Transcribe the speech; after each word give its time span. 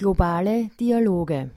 Globale 0.00 0.70
Dialoge. 0.78 1.50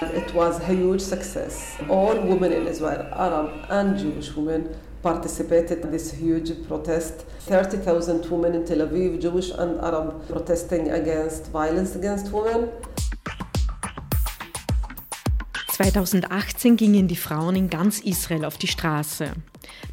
It 0.00 0.32
was 0.32 0.60
a 0.60 0.66
huge 0.66 1.00
success. 1.00 1.76
All 1.88 2.14
women 2.20 2.52
in 2.52 2.68
Israel, 2.68 3.08
Arab 3.12 3.66
and 3.68 3.98
Jewish 3.98 4.32
women, 4.36 4.76
participated 5.02 5.80
in 5.80 5.90
this 5.90 6.12
huge 6.12 6.52
protest. 6.68 7.26
30,000 7.40 8.30
women 8.30 8.54
in 8.54 8.64
Tel 8.64 8.86
Aviv, 8.86 9.20
Jewish 9.20 9.50
and 9.50 9.80
Arab, 9.80 10.28
protesting 10.28 10.90
against 10.90 11.50
violence 11.50 11.96
against 11.96 12.30
women. 12.32 12.70
2018 15.84 16.78
gingen 16.78 17.08
die 17.08 17.14
Frauen 17.14 17.56
in 17.56 17.68
ganz 17.68 18.00
Israel 18.00 18.46
auf 18.46 18.56
die 18.56 18.68
Straße. 18.68 19.32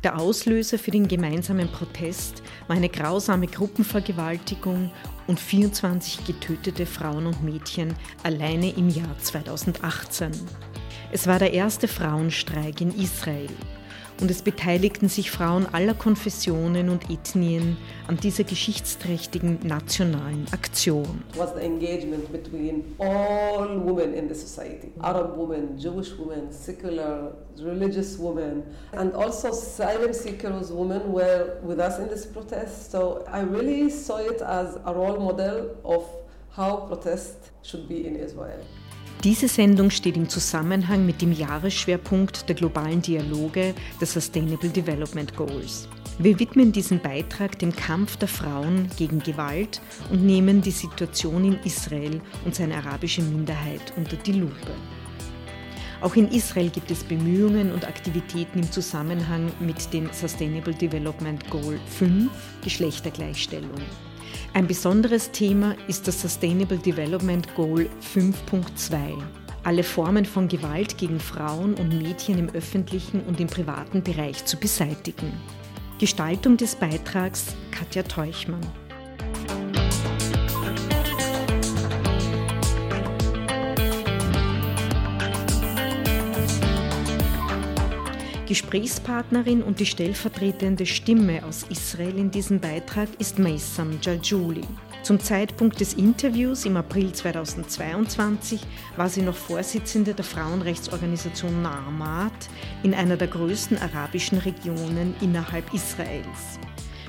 Der 0.06 0.18
Auslöser 0.18 0.80
für 0.80 0.92
den 0.92 1.06
gemeinsamen 1.06 1.68
Protest 1.68 2.44
war 2.70 2.78
eine 2.78 2.88
grausame 2.88 3.48
Gruppenvergewaltigung 3.48 4.90
und 5.28 5.38
24 5.38 6.24
getötete 6.24 6.86
Frauen 6.86 7.26
und 7.26 7.44
Mädchen 7.44 7.94
alleine 8.24 8.72
im 8.72 8.88
Jahr 8.88 9.18
2018. 9.20 10.32
Es 11.12 11.28
war 11.28 11.40
der 11.40 11.52
erste 11.52 11.90
Frauenstreik 11.90 12.80
in 12.80 12.96
Israel 12.98 13.50
und 14.22 14.30
es 14.30 14.44
beteiligten 14.44 15.10
sich 15.10 15.32
Frauen 15.32 15.66
aller 15.74 15.96
Konfessionen 15.96 16.90
und 16.90 17.10
Ethnien 17.10 17.78
an 18.08 18.18
dieser 18.18 18.44
geschichtsträchtigen 18.44 19.60
nationalen 19.64 20.46
Aktion. 20.52 21.24
Was 21.36 21.54
the 21.56 21.62
engagement 21.62 22.32
between 22.32 22.84
all 23.00 23.84
women 23.84 24.14
in 24.14 24.30
the 24.30 24.36
society 24.36 24.92
Arab 25.00 25.36
women, 25.36 25.78
Jewish 25.78 26.18
women, 26.18 26.52
secular, 26.52 27.34
religious 27.58 28.18
women, 28.20 28.64
and 28.92 29.14
also 29.16 29.50
asylum 29.50 30.14
seekers 30.14 30.72
women 30.72 31.12
were 31.12 31.58
with 31.64 31.80
us 31.80 31.98
in 31.98 32.08
this 32.08 32.26
protest. 32.26 32.92
So 32.92 33.26
I 33.28 33.42
really 33.42 33.90
saw 33.90 34.18
it 34.18 34.42
as 34.42 34.78
a 34.86 34.94
role 34.94 35.20
model 35.20 35.76
of 35.84 36.06
how 36.56 36.86
protest 36.88 37.52
should 37.64 37.88
be 37.88 38.06
in 38.06 38.16
Israel. 38.16 38.62
Diese 39.24 39.48
Sendung 39.48 39.92
steht 39.92 40.18
im 40.18 40.28
Zusammenhang 40.30 41.06
mit 41.06 41.22
dem 41.22 41.32
Jahresschwerpunkt 41.32 42.50
der 42.50 42.56
globalen 42.56 43.04
Dialoge 43.04 43.76
der 44.00 44.08
Sustainable 44.08 44.70
Development 44.70 45.36
Goals. 45.36 45.88
Wir 46.18 46.40
widmen 46.40 46.72
diesen 46.72 47.00
Beitrag 47.00 47.60
dem 47.60 47.72
Kampf 47.72 48.18
der 48.18 48.28
Frauen 48.28 48.90
gegen 48.98 49.20
Gewalt 49.20 49.80
und 50.10 50.26
nehmen 50.26 50.64
die 50.64 50.72
Situation 50.72 51.46
in 51.46 51.60
Israel 51.64 52.20
und 52.46 52.56
seine 52.56 52.78
arabische 52.78 53.22
Minderheit 53.22 53.94
unter 53.96 54.16
die 54.16 54.34
Lupe. 54.34 54.74
Auch 56.02 56.16
in 56.16 56.28
Israel 56.30 56.72
gibt 56.72 56.90
es 56.90 57.04
Bemühungen 57.04 57.72
und 57.72 57.88
Aktivitäten 57.88 58.58
im 58.58 58.72
Zusammenhang 58.72 59.52
mit 59.60 59.94
dem 59.94 60.10
Sustainable 60.14 60.74
Development 60.74 61.48
Goal 61.52 61.80
5 62.00 62.32
Geschlechtergleichstellung. 62.64 63.70
Ein 64.54 64.68
besonderes 64.68 65.32
Thema 65.32 65.76
ist 65.88 66.08
das 66.08 66.22
Sustainable 66.22 66.78
Development 66.78 67.54
Goal 67.56 67.90
5.2. 68.14 69.22
Alle 69.64 69.84
Formen 69.84 70.26
von 70.26 70.48
Gewalt 70.48 70.98
gegen 70.98 71.20
Frauen 71.20 71.76
und 71.76 72.02
Mädchen 72.02 72.40
im 72.40 72.50
öffentlichen 72.50 73.22
und 73.22 73.40
im 73.40 73.48
privaten 73.48 74.02
Bereich 74.02 74.44
zu 74.46 74.58
beseitigen. 74.58 75.32
Gestaltung 76.00 76.58
des 76.58 76.76
Beitrags 76.76 77.56
Katja 77.72 78.04
Teuchmann. 78.04 78.66
Gesprächspartnerin 88.52 89.64
und 89.64 89.80
die 89.80 89.86
stellvertretende 89.86 90.86
Stimme 90.86 91.46
aus 91.46 91.66
Israel 91.70 92.18
in 92.18 92.32
diesem 92.32 92.60
Beitrag 92.60 93.08
ist 93.18 93.40
Maysam 93.40 93.98
Jaljouli. 94.02 94.66
Zum 95.04 95.22
Zeitpunkt 95.22 95.80
des 95.80 95.94
Interviews 95.94 96.66
im 96.66 96.76
April 96.76 97.14
2022 97.14 98.60
war 98.98 99.08
sie 99.08 99.22
noch 99.22 99.38
Vorsitzende 99.38 100.14
der 100.14 100.26
Frauenrechtsorganisation 100.26 101.62
Nahmat 101.62 102.34
in 102.84 102.94
einer 102.94 103.16
der 103.16 103.30
größten 103.30 103.78
arabischen 103.78 104.40
Regionen 104.40 105.16
innerhalb 105.22 105.74
Israels. 105.74 106.60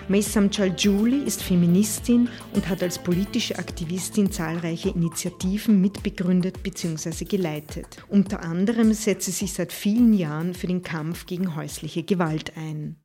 Maysam 0.09 0.51
Jaljouli 0.51 1.23
ist 1.23 1.43
Feministin 1.43 2.29
und 2.55 2.69
hat 2.69 2.83
als 2.83 2.99
politische 2.99 3.59
Aktivistin 3.59 4.33
zahlreiche 4.33 4.89
Initiativen 4.89 5.81
mitbegründet 5.81 6.63
bzw. 6.63 7.25
geleitet. 7.25 7.99
Unter 8.09 8.43
anderem 8.43 8.93
setzt 8.95 9.27
sie 9.27 9.31
sich 9.31 9.53
seit 9.53 9.73
vielen 9.73 10.13
Jahren 10.13 10.55
für 10.55 10.67
den 10.67 10.83
Kampf 10.83 11.27
gegen 11.27 11.55
häusliche 11.55 12.03
Gewalt 12.03 12.53
ein. 12.57 12.97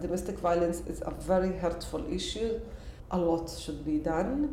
Domestic 0.00 0.42
violence 0.42 0.82
is 0.86 1.02
a 1.02 1.10
very 1.10 1.52
hurtful 1.60 2.04
issue. 2.10 2.60
A 3.08 3.16
lot 3.16 3.50
should 3.50 3.84
be 3.84 3.98
done. 3.98 4.48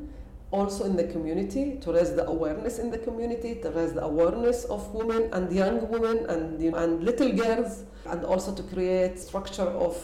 Also 0.51 0.85
in 0.85 0.97
the 0.97 1.07
community, 1.07 1.79
to 1.79 1.91
raise 1.91 2.15
the 2.15 2.25
awareness 2.25 2.79
in 2.79 2.91
the 2.91 2.97
community, 2.97 3.59
to 3.61 3.69
raise 3.69 3.93
the 3.93 4.01
awareness 4.01 4.65
of 4.65 4.93
women 4.93 5.31
and 5.31 5.51
young 5.51 5.87
women 5.91 6.25
and, 6.27 6.59
and 6.73 7.03
little 7.03 7.31
girls, 7.31 7.83
and 8.05 8.25
also 8.25 8.51
to 8.53 8.63
create 8.63 9.19
structure 9.19 9.67
of 9.67 9.95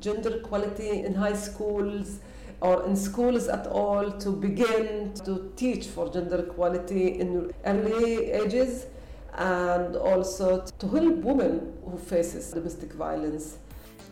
gender 0.00 0.36
equality 0.36 1.04
in 1.04 1.14
high 1.14 1.34
schools 1.34 2.20
or 2.60 2.84
in 2.86 2.96
schools 2.96 3.48
at 3.48 3.66
all 3.66 4.10
to 4.12 4.30
begin 4.30 5.12
to 5.24 5.52
teach 5.56 5.86
for 5.86 6.10
gender 6.12 6.44
equality 6.46 7.20
in 7.20 7.52
early 7.64 8.30
ages 8.32 8.86
and 9.34 9.94
also 9.96 10.64
to 10.78 10.88
help 10.88 11.16
women 11.18 11.72
who 11.84 11.96
faces 11.96 12.52
domestic 12.52 12.92
violence 12.92 13.58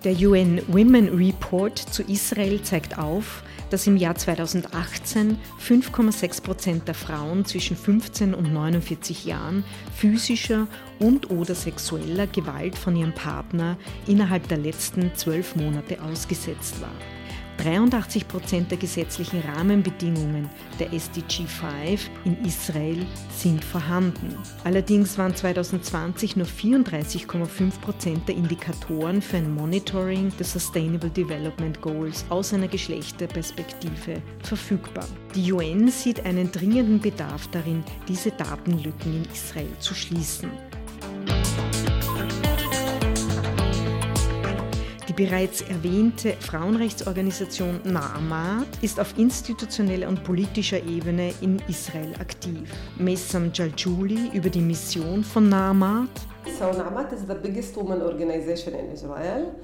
Der 0.05 0.15
UN 0.15 0.61
Women 0.69 1.09
Report 1.17 1.79
zu 1.79 2.03
Israel 2.03 2.63
zeigt 2.63 2.99
auf, 2.99 3.43
dass 3.71 3.87
im 3.87 3.97
Jahr 3.97 4.15
2018 4.15 5.39
5,6 5.61 6.43
Prozent 6.43 6.87
der 6.87 6.95
Frauen 6.95 7.45
zwischen 7.45 7.77
15 7.77 8.35
und 8.35 8.53
49 8.53 9.25
Jahren 9.25 9.65
physischer 9.97 10.69
und/oder 10.99 11.55
sexueller 11.55 12.27
Gewalt 12.27 12.77
von 12.77 12.95
ihrem 12.95 13.15
Partner 13.15 13.77
innerhalb 14.07 14.47
der 14.49 14.59
letzten 14.59 15.15
zwölf 15.17 15.57
Monate 15.57 16.01
ausgesetzt 16.03 16.81
war. 16.81 17.16
83 17.59 18.29
Prozent 18.29 18.71
der 18.71 18.79
gesetzlichen 18.79 19.41
Rahmenbedingungen 19.41 20.49
der 20.79 20.93
SDG 20.93 21.47
5 21.47 22.11
in 22.25 22.45
Israel 22.45 23.07
sind 23.31 23.65
vorhanden. 23.65 24.37
Allerdings 24.65 25.17
waren 25.19 25.35
2020 25.35 26.37
nur 26.37 26.47
34,5 26.47 27.81
Prozent 27.81 28.29
der 28.29 28.37
Indikatoren 28.37 29.23
für 29.23 29.39
ein 29.39 29.55
Monitoring 29.55 30.33
der 30.39 30.47
Sustainable 30.47 31.11
Development 31.11 31.81
Goals 31.81 32.25
aus 32.29 32.53
einer 32.53 32.69
Geschlechterperspektive 32.69 34.23
verfügbar. 34.43 35.07
Die 35.35 35.53
UN 35.53 35.89
sieht 35.89 36.25
einen 36.25 36.51
dringenden 36.53 37.01
Bedarf 37.01 37.49
darin, 37.49 37.85
diese 38.09 38.31
Datenlücken 38.33 39.17
in 39.17 39.33
Israel 39.33 39.79
zu 39.81 39.95
schließen. 39.95 40.51
Bereits 45.17 45.63
erwähnte 45.63 46.35
Frauenrechtsorganisation 46.41 47.81
Naamat 47.85 48.67
ist 48.83 49.01
auf 49.01 49.19
institutioneller 49.19 50.09
und 50.09 50.23
politischer 50.23 50.77
Ebene 50.85 51.33
in 51.41 51.61
Israel 51.69 52.13
aktiv. 52.21 52.71
Messam 52.99 53.51
Jaljouli 53.53 54.31
über 54.35 54.51
die 54.51 54.61
Mission 54.61 55.25
von 55.25 55.49
Naamat. 55.49 56.11
So 56.59 56.71
Naamat 56.71 57.13
is 57.13 57.21
the 57.27 57.35
biggest 57.35 57.75
women 57.77 58.03
organization 58.03 58.75
in 58.75 58.93
Israel. 58.93 59.55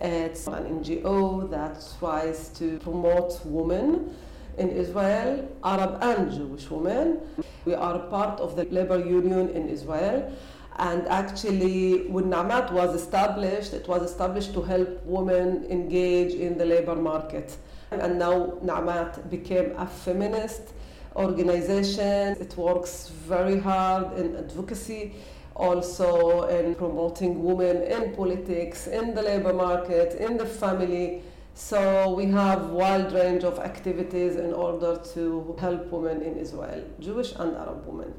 It's 0.00 0.46
an 0.46 0.82
NGO 0.82 1.48
that 1.50 1.78
tries 1.98 2.52
to 2.58 2.78
promote 2.78 3.40
women 3.46 4.10
in 4.58 4.70
Israel, 4.70 5.48
Arab 5.62 6.02
and 6.02 6.30
Jewish 6.30 6.70
women. 6.70 7.16
We 7.64 7.74
are 7.74 7.98
part 8.10 8.40
of 8.40 8.56
the 8.56 8.64
labor 8.70 8.98
union 8.98 9.48
in 9.54 9.68
Israel. 9.68 10.30
And 10.78 11.08
actually, 11.08 12.06
when 12.06 12.26
Namat 12.26 12.70
was 12.70 12.94
established, 12.94 13.72
it 13.72 13.88
was 13.88 14.02
established 14.02 14.54
to 14.54 14.62
help 14.62 15.04
women 15.04 15.66
engage 15.68 16.34
in 16.34 16.56
the 16.56 16.64
labor 16.64 16.94
market. 16.94 17.56
And 17.90 18.18
now 18.18 18.58
Namat 18.62 19.28
became 19.28 19.74
a 19.76 19.86
feminist 19.86 20.72
organization. 21.16 22.36
It 22.40 22.56
works 22.56 23.08
very 23.08 23.58
hard 23.58 24.16
in 24.18 24.36
advocacy, 24.36 25.14
also 25.56 26.44
in 26.44 26.76
promoting 26.76 27.42
women 27.42 27.82
in 27.82 28.14
politics, 28.14 28.86
in 28.86 29.14
the 29.16 29.22
labor 29.22 29.52
market, 29.52 30.14
in 30.20 30.36
the 30.36 30.46
family. 30.46 31.22
So 31.54 32.14
we 32.14 32.26
have 32.26 32.70
wide 32.70 33.10
range 33.12 33.42
of 33.42 33.58
activities 33.58 34.36
in 34.36 34.52
order 34.52 35.00
to 35.14 35.56
help 35.58 35.90
women 35.90 36.22
in 36.22 36.36
Israel, 36.36 36.84
Jewish 37.00 37.32
and 37.32 37.56
Arab 37.56 37.84
women. 37.84 38.14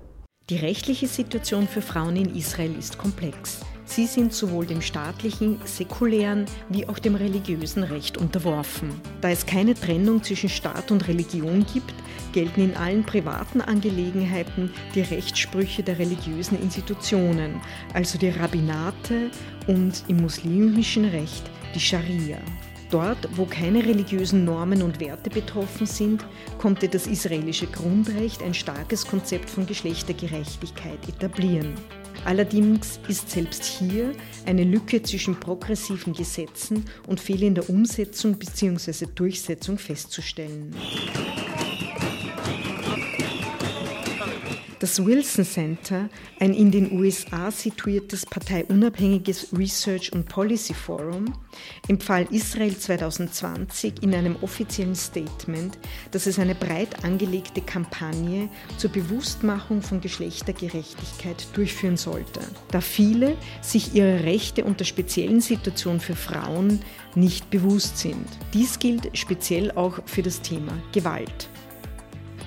Die 0.50 0.58
rechtliche 0.58 1.08
Situation 1.08 1.68
für 1.68 1.84
Frauen 1.84 2.16
in 2.16 2.36
Israel 2.36 2.74
ist 2.80 2.98
komplex. 2.98 3.60
Sie 3.86 4.08
sind 4.08 4.34
sowohl 4.34 4.66
dem 4.66 4.82
staatlichen, 4.82 5.60
säkulären 5.64 6.46
wie 6.70 6.88
auch 6.88 6.98
dem 6.98 7.14
religiösen 7.14 7.84
Recht 7.84 8.18
unterworfen. 8.18 9.00
Da 9.22 9.30
es 9.30 9.46
keine 9.46 9.76
Trennung 9.76 10.24
zwischen 10.24 10.50
Staat 10.50 10.90
und 10.90 11.08
Religion 11.08 11.64
gibt, 11.72 11.94
gelten 12.34 12.62
in 12.62 12.76
allen 12.76 13.04
privaten 13.04 13.62
Angelegenheiten 13.62 14.72
die 14.96 15.02
Rechtssprüche 15.02 15.84
der 15.84 16.00
religiösen 16.00 16.60
Institutionen, 16.60 17.62
also 17.94 18.18
die 18.18 18.30
Rabbinate 18.30 19.30
und 19.68 20.04
im 20.08 20.18
muslimischen 20.18 21.06
Recht 21.06 21.44
die 21.76 21.80
Scharia. 21.80 22.40
Dort, 22.90 23.30
wo 23.38 23.46
keine 23.46 23.86
religiösen 23.86 24.46
Normen 24.46 24.82
und 24.82 25.00
Werte 25.00 25.30
betroffen 25.30 25.86
sind, 25.86 26.26
konnte 26.58 26.90
das 26.90 27.06
israelische 27.06 27.68
Grundrecht 27.68 28.42
ein 28.42 28.56
starkes 28.56 29.06
Konzept 29.06 29.50
von 29.50 29.68
Geschlechtergerechtigkeit 29.68 31.08
etablieren. 31.08 31.76
Allerdings 32.26 33.00
ist 33.08 33.30
selbst 33.30 33.64
hier 33.64 34.12
eine 34.46 34.64
Lücke 34.64 35.02
zwischen 35.04 35.40
progressiven 35.40 36.14
Gesetzen 36.14 36.84
und 37.08 37.20
fehlender 37.20 37.70
Umsetzung 37.70 38.38
bzw. 38.38 39.06
Durchsetzung 39.14 39.78
festzustellen. 39.78 40.76
Das 44.90 45.06
Wilson 45.06 45.46
Center, 45.46 46.10
ein 46.40 46.52
in 46.52 46.72
den 46.72 47.00
USA 47.00 47.52
situiertes 47.52 48.26
parteiunabhängiges 48.26 49.50
Research 49.56 50.12
und 50.12 50.28
Policy 50.28 50.74
Forum, 50.74 51.32
empfahl 51.88 52.26
Israel 52.32 52.76
2020 52.76 54.02
in 54.02 54.16
einem 54.16 54.36
offiziellen 54.42 54.96
Statement, 54.96 55.78
dass 56.10 56.26
es 56.26 56.40
eine 56.40 56.56
breit 56.56 57.04
angelegte 57.04 57.62
Kampagne 57.62 58.50
zur 58.78 58.90
Bewusstmachung 58.90 59.84
von 59.84 60.02
Geschlechtergerechtigkeit 60.02 61.46
durchführen 61.54 61.96
sollte, 61.96 62.40
da 62.72 62.82
viele 62.82 63.38
sich 63.62 63.94
ihrer 63.94 64.24
Rechte 64.24 64.66
unter 64.66 64.86
speziellen 64.86 65.40
Situationen 65.40 66.00
für 66.00 66.16
Frauen 66.16 66.80
nicht 67.14 67.52
bewusst 67.52 68.00
sind. 68.00 68.26
Dies 68.56 68.80
gilt 68.80 69.16
speziell 69.16 69.70
auch 69.74 70.00
für 70.08 70.24
das 70.24 70.42
Thema 70.42 70.74
Gewalt. 70.94 71.48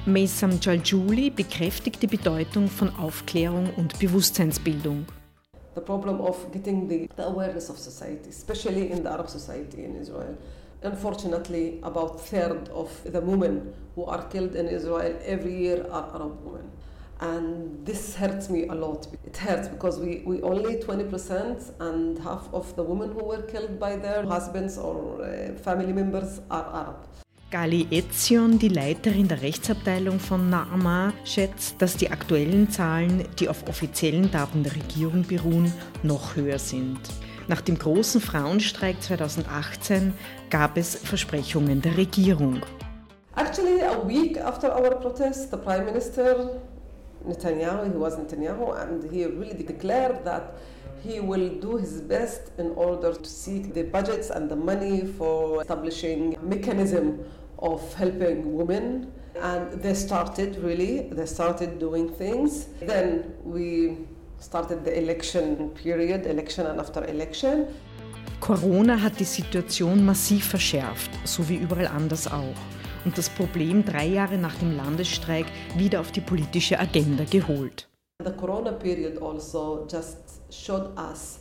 Meysam 0.05 0.59
Jaljouli 0.61 1.31
bekräftigt 1.31 2.03
die 2.03 2.09
Bedeutung 2.09 2.67
von 2.67 2.91
Aufklärung 2.97 3.73
und 3.77 4.01
Bewusstseinsbildung. 4.01 5.07
The 5.77 5.81
problem 5.81 6.21
of 6.21 6.51
getting 6.51 6.89
the, 6.89 7.09
the 7.17 7.23
awareness 7.23 7.71
of 7.71 7.79
society, 7.79 8.31
especially 8.31 8.91
in 8.91 9.05
the 9.05 9.11
Arab 9.11 9.29
society 9.29 9.85
in 9.85 9.95
Israel. 9.95 10.37
Unfortunately, 10.83 11.79
about 11.85 12.21
third 12.21 12.69
of 12.71 12.91
the 13.05 13.21
women 13.21 13.73
who 13.95 14.05
are 14.05 14.29
killed 14.29 14.57
in 14.57 14.67
Israel 14.67 15.15
every 15.25 15.55
year 15.55 15.87
are 15.89 16.11
Arab 16.13 16.45
women. 16.45 16.69
And 17.21 17.87
this 17.87 18.17
hurts 18.17 18.51
me 18.51 18.67
a 18.67 18.75
lot. 18.75 19.07
It 19.25 19.37
hurts 19.37 19.69
because 19.69 20.01
we, 20.01 20.25
we 20.27 20.43
only 20.43 20.79
20% 20.79 21.79
and 21.79 22.19
half 22.19 22.49
of 22.53 22.75
the 22.75 22.83
women 22.83 23.13
who 23.13 23.23
were 23.23 23.43
killed 23.43 23.79
by 23.79 23.95
their 23.95 24.27
husbands 24.27 24.77
or 24.79 25.23
uh, 25.23 25.55
family 25.63 25.93
members 25.93 26.41
are 26.51 26.67
Arab. 26.75 26.97
Gali 27.53 27.87
Etzion, 27.91 28.59
die 28.59 28.71
Leiterin 28.71 29.29
der 29.29 29.43
Rechtsabteilung 29.43 30.19
von 30.19 30.49
NAMA, 30.49 31.13
schätzt, 31.23 31.83
dass 31.83 31.99
die 31.99 32.11
aktuellen 32.11 32.71
Zahlen, 32.71 33.25
die 33.39 33.47
auf 33.47 33.69
offiziellen 33.69 34.31
Daten 34.31 34.63
der 34.63 34.75
Regierung 34.75 35.27
beruhen, 35.27 35.71
noch 36.03 36.35
höher 36.35 36.59
sind. 36.59 36.99
Nach 37.49 37.61
dem 37.61 37.79
großen 37.79 38.23
Frauenstreik 38.23 39.03
2018 39.03 40.15
gab 40.49 40.79
es 40.79 40.97
Versprechungen 40.97 41.83
der 41.83 41.99
Regierung. 41.99 42.63
Actually, 43.37 43.83
a 43.83 44.09
week 44.09 44.41
after 44.41 44.75
our 44.75 44.99
protest, 44.99 45.51
the 45.51 45.59
Prime 45.59 45.85
Minister 45.85 46.59
Netanyahu, 47.29 47.93
he 47.93 47.99
was 47.99 48.17
Netanyahu, 48.17 48.73
and 48.81 49.05
he 49.13 49.27
really 49.27 49.63
declared 49.63 50.25
that 50.25 50.55
he 51.03 51.21
will 51.21 51.61
do 51.61 51.77
his 51.77 52.01
best 52.01 52.53
in 52.59 52.71
order 52.77 53.13
to 53.13 53.29
seek 53.29 53.75
the 53.75 53.83
budgets 53.83 54.31
and 54.31 54.49
the 54.49 54.57
money 54.57 55.05
for 55.19 55.61
establishing 55.61 56.37
mechanism 56.43 57.19
of 57.63 57.95
helping 57.95 58.55
women. 58.55 59.07
And 59.41 59.83
they 59.83 59.95
started 59.95 60.59
really, 60.63 61.09
they 61.11 61.27
started 61.27 61.79
doing 61.79 62.11
things. 62.11 62.67
Then 62.81 63.33
we 63.45 63.97
started 64.39 64.85
the 64.85 64.99
election 64.99 65.71
period, 65.71 66.27
election 66.27 66.67
and 66.67 66.79
after 66.79 67.05
election. 67.05 67.67
Corona 68.41 69.01
hat 69.01 69.21
die 69.21 69.25
Situation 69.25 70.05
massiv 70.05 70.49
verschärft, 70.49 71.11
so 71.25 71.49
wie 71.49 71.57
überall 71.57 71.87
anders 71.87 72.27
auch. 72.27 72.61
Und 73.05 73.17
das 73.17 73.31
Problem 73.31 73.85
drei 73.85 74.07
Jahre 74.07 74.37
nach 74.37 74.55
dem 74.57 74.77
Landesstreik 74.77 75.47
wieder 75.77 76.01
auf 76.01 76.11
die 76.13 76.21
politische 76.21 76.79
Agenda 76.79 77.25
geholt. 77.25 77.89
The 78.25 78.33
Corona 78.33 78.73
period 78.73 79.21
also 79.23 79.87
just 79.91 80.19
showed 80.51 80.91
us 80.99 81.41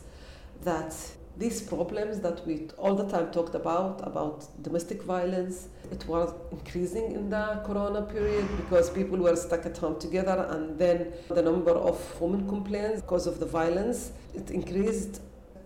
that 0.64 0.94
these 1.36 1.62
problems 1.62 2.20
that 2.20 2.46
we 2.46 2.68
all 2.76 2.94
the 2.94 3.08
time 3.08 3.30
talked 3.30 3.54
about 3.54 4.06
about 4.06 4.46
domestic 4.62 5.02
violence 5.02 5.68
it 5.90 6.06
was 6.06 6.34
increasing 6.50 7.12
in 7.12 7.30
the 7.30 7.62
corona 7.64 8.02
period 8.02 8.46
because 8.58 8.90
people 8.90 9.18
were 9.18 9.34
stuck 9.36 9.64
at 9.64 9.76
home 9.76 9.98
together 9.98 10.46
and 10.50 10.78
then 10.78 11.12
the 11.30 11.42
number 11.42 11.72
of 11.72 12.20
women 12.20 12.46
complaints 12.48 13.00
because 13.00 13.26
of 13.26 13.40
the 13.40 13.46
violence 13.46 14.12
it 14.34 14.50
increased 14.50 15.22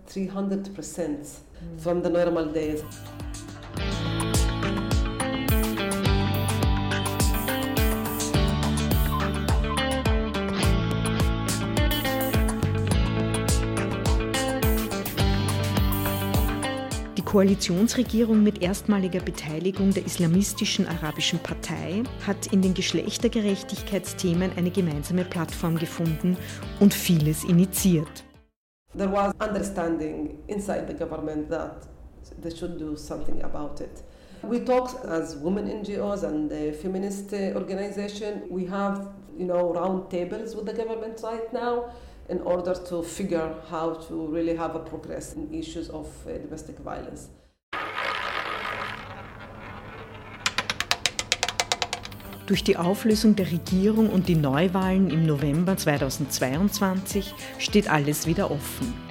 300% 0.09 0.73
mm. 0.73 1.81
from 1.81 2.01
the 2.01 2.11
normal 2.11 2.45
days 2.45 2.85
Koalitionsregierung 17.37 18.43
mit 18.43 18.63
erstmaliger 18.63 19.21
Beteiligung 19.21 19.93
der 19.93 20.07
Islamistischen 20.07 20.87
Arabischen 20.87 21.39
Partei 21.39 22.03
hat 22.27 22.51
in 22.51 22.63
den 22.63 22.73
Geschlechtergerechtigkeitsthemen 22.73 24.53
eine 24.57 24.71
gemeinsame 24.71 25.23
Plattform 25.23 25.77
gefunden 25.77 26.39
und 26.81 26.95
vieles 26.95 27.45
initiiert. 27.45 28.25
There 28.97 29.13
was 29.13 29.35
understanding 29.47 30.39
inside 30.47 30.87
the 30.89 30.95
government 30.95 31.51
that 31.51 31.87
they 32.41 32.51
should 32.51 32.81
do 32.81 32.97
something 32.97 33.43
about 33.43 33.83
it. 33.85 34.03
We 34.43 34.65
talk 34.65 35.05
as 35.07 35.37
women 35.37 35.69
NGOs 35.69 36.25
and 36.25 36.51
the 36.51 36.73
feminist 36.73 37.35
organization. 37.55 38.45
We 38.49 38.67
have, 38.71 39.11
you 39.37 39.45
know, 39.45 39.75
round 39.75 40.09
tables 40.09 40.57
with 40.57 40.65
the 40.65 40.73
government 40.73 41.21
right 41.23 41.53
now 41.53 41.91
in 42.29 42.41
order 42.43 42.75
to 42.75 43.03
figure 43.03 43.55
how 43.71 43.95
to 44.09 44.27
really 44.27 44.57
have 44.57 44.75
a 44.75 44.79
progress 44.79 45.35
in 45.35 45.53
issues 45.53 45.91
of 45.91 46.07
uh, 46.27 46.39
domestic 46.39 46.77
violence. 46.79 47.29
Durch 52.47 52.63
die 52.63 52.77
Auflösung 52.77 53.35
der 53.35 53.51
Regierung 53.51 54.09
und 54.09 54.29
die 54.29 54.37
Neuwahlen 54.37 55.11
im 55.11 55.27
November 55.27 55.77
2022 55.77 57.35
steht 57.59 57.91
alles 57.91 58.29
wieder 58.29 58.53
offen. 58.53 59.06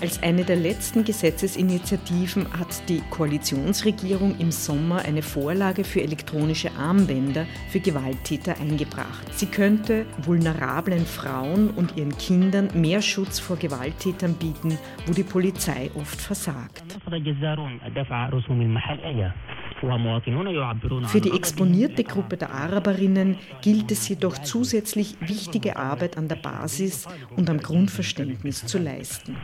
Als 0.00 0.22
eine 0.22 0.44
der 0.44 0.54
letzten 0.54 1.04
Gesetzesinitiativen 1.04 2.46
hat 2.56 2.88
die 2.88 3.02
Koalitionsregierung 3.10 4.38
im 4.38 4.52
Sommer 4.52 4.98
eine 5.04 5.22
Vorlage 5.22 5.82
für 5.82 6.00
elektronische 6.02 6.70
Armbänder 6.78 7.46
für 7.68 7.80
Gewalttäter 7.80 8.60
eingebracht. 8.60 9.26
Sie 9.32 9.46
könnte 9.46 10.06
vulnerablen 10.18 11.04
Frauen 11.04 11.70
und 11.70 11.96
ihren 11.96 12.16
Kindern 12.16 12.68
mehr 12.74 13.02
Schutz 13.02 13.40
vor 13.40 13.56
Gewalttätern 13.56 14.34
bieten, 14.34 14.78
wo 15.06 15.12
die 15.12 15.24
Polizei 15.24 15.90
oft 15.96 16.20
versagt. 16.20 16.84
Für 21.06 21.20
die 21.20 21.30
exponierte 21.30 22.04
Gruppe 22.04 22.36
der 22.36 22.52
Araberinnen 22.52 23.36
gilt 23.62 23.90
es 23.90 24.08
jedoch 24.08 24.38
zusätzlich 24.38 25.16
wichtige 25.20 25.76
Arbeit 25.76 26.16
an 26.16 26.28
der 26.28 26.36
Basis 26.36 27.06
und 27.36 27.50
am 27.50 27.58
Grundverständnis 27.58 28.66
zu 28.66 28.78
leisten. 28.78 29.36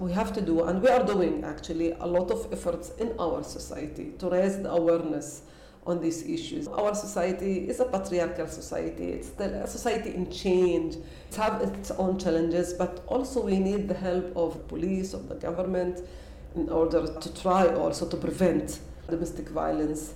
We 0.00 0.12
have 0.12 0.32
to 0.32 0.40
do, 0.40 0.64
and 0.64 0.80
we 0.80 0.88
are 0.88 1.04
doing 1.04 1.44
actually 1.44 1.92
a 1.92 2.06
lot 2.06 2.30
of 2.30 2.50
efforts 2.50 2.90
in 2.98 3.14
our 3.18 3.44
society 3.44 4.12
to 4.18 4.30
raise 4.30 4.56
the 4.62 4.70
awareness 4.70 5.42
on 5.86 6.00
these 6.00 6.26
issues. 6.26 6.66
Our 6.68 6.94
society 6.94 7.68
is 7.68 7.80
a 7.80 7.84
patriarchal 7.84 8.46
society. 8.46 9.08
It's 9.12 9.28
still 9.28 9.52
a 9.52 9.66
society 9.66 10.14
in 10.14 10.30
change. 10.30 10.96
It 11.28 11.34
has 11.36 11.68
its 11.68 11.90
own 11.90 12.18
challenges, 12.18 12.72
but 12.72 13.04
also 13.08 13.42
we 13.42 13.58
need 13.58 13.88
the 13.88 13.94
help 13.94 14.34
of 14.34 14.66
police, 14.68 15.12
of 15.12 15.28
the 15.28 15.34
government, 15.34 16.00
in 16.56 16.70
order 16.70 17.06
to 17.20 17.34
try 17.34 17.68
also 17.68 18.08
to 18.08 18.16
prevent 18.16 18.80
domestic 19.08 19.50
violence 19.50 20.14